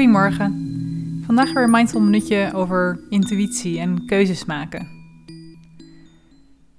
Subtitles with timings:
[0.00, 1.22] Goedemorgen.
[1.26, 4.78] Vandaag weer een mindful minuutje over intuïtie en keuzes maken.
[4.78, 4.86] En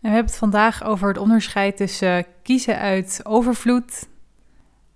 [0.00, 4.08] we hebben het vandaag over het onderscheid tussen kiezen uit overvloed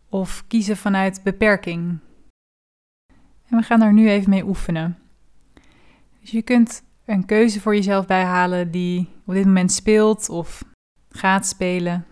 [0.08, 1.98] of kiezen vanuit beperking.
[3.48, 4.98] En we gaan daar nu even mee oefenen.
[6.20, 10.64] Dus je kunt een keuze voor jezelf bijhalen die op dit moment speelt of
[11.08, 12.06] gaat spelen.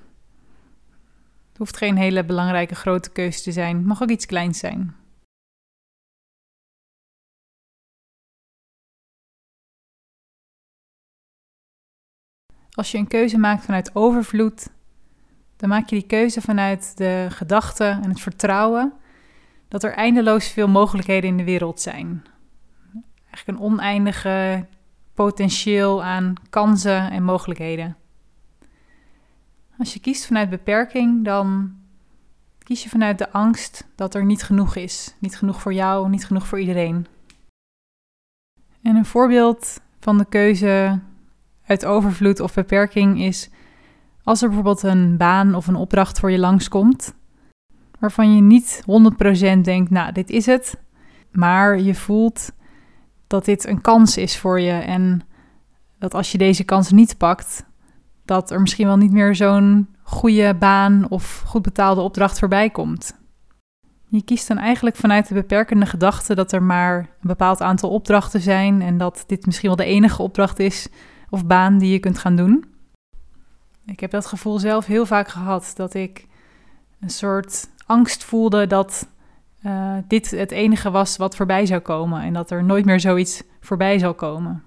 [1.49, 5.03] Het hoeft geen hele belangrijke grote keuze te zijn, het mag ook iets kleins zijn.
[12.75, 14.71] Als je een keuze maakt vanuit overvloed,
[15.57, 18.93] dan maak je die keuze vanuit de gedachte en het vertrouwen
[19.69, 22.25] dat er eindeloos veel mogelijkheden in de wereld zijn.
[23.31, 24.67] Eigenlijk een oneindige
[25.15, 27.97] potentieel aan kansen en mogelijkheden.
[29.79, 31.77] Als je kiest vanuit beperking, dan
[32.59, 35.15] kies je vanuit de angst dat er niet genoeg is.
[35.19, 37.07] Niet genoeg voor jou, niet genoeg voor iedereen.
[38.83, 41.01] En een voorbeeld van de keuze
[41.67, 43.51] uit overvloed of beperking is
[44.23, 47.15] als er bijvoorbeeld een baan of een opdracht voor je langskomt,
[47.99, 48.83] waarvan je niet
[49.57, 50.81] 100% denkt, nou, dit is het,
[51.31, 52.53] maar je voelt
[53.27, 55.23] dat dit een kans is voor je en
[55.99, 57.65] dat als je deze kans niet pakt,
[58.25, 63.23] dat er misschien wel niet meer zo'n goede baan of goed betaalde opdracht voorbij komt.
[64.09, 68.41] Je kiest dan eigenlijk vanuit de beperkende gedachte dat er maar een bepaald aantal opdrachten
[68.41, 70.89] zijn en dat dit misschien wel de enige opdracht is
[71.35, 72.65] of baan die je kunt gaan doen.
[73.87, 76.27] Ik heb dat gevoel zelf heel vaak gehad dat ik
[77.01, 79.09] een soort angst voelde dat
[79.67, 83.43] uh, dit het enige was wat voorbij zou komen en dat er nooit meer zoiets
[83.61, 84.63] voorbij zou komen.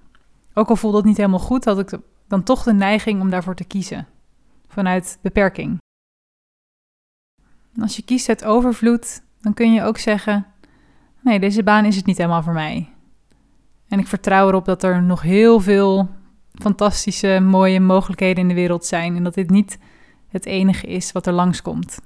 [0.53, 3.55] Ook al voelde het niet helemaal goed, had ik dan toch de neiging om daarvoor
[3.55, 4.07] te kiezen,
[4.67, 5.77] vanuit beperking.
[7.81, 10.45] als je kiest uit overvloed, dan kun je ook zeggen:
[11.21, 12.89] nee, deze baan is het niet helemaal voor mij.
[13.87, 16.16] En ik vertrouw erop dat er nog heel veel
[16.61, 19.79] fantastische, mooie mogelijkheden in de wereld zijn en dat dit niet
[20.27, 21.99] het enige is wat er langskomt.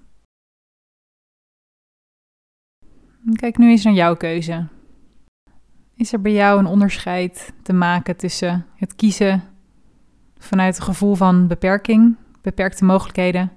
[3.34, 4.68] Kijk nu eens naar jouw keuze.
[5.96, 9.44] Is er bij jou een onderscheid te maken tussen het kiezen
[10.38, 13.52] vanuit het gevoel van beperking, beperkte mogelijkheden,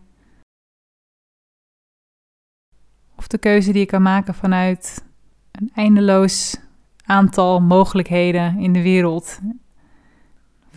[3.16, 5.04] of de keuze die je kan maken vanuit
[5.50, 6.56] een eindeloos
[7.04, 9.40] aantal mogelijkheden in de wereld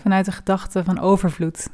[0.08, 1.70] vanuit de gedachte van overvloed.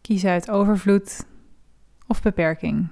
[0.00, 1.26] Kies uit overvloed
[2.06, 2.88] of beperking.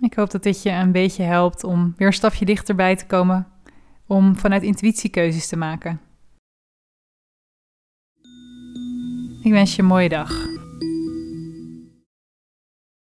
[0.00, 3.46] Ik hoop dat dit je een beetje helpt om weer een stapje dichterbij te komen
[4.06, 6.00] om vanuit intuïtie keuzes te maken.
[9.42, 10.55] Ik wens je een mooie dag.